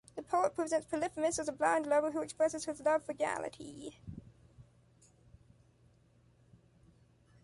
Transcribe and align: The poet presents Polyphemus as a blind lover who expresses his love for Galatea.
The 0.15 0.23
poet 0.23 0.55
presents 0.55 0.87
Polyphemus 0.87 1.37
as 1.37 1.47
a 1.47 1.51
blind 1.51 1.85
lover 1.85 2.09
who 2.09 2.23
expresses 2.23 2.65
his 2.65 2.79
love 2.81 3.03
for 3.03 3.13
Galatea. 3.13 3.91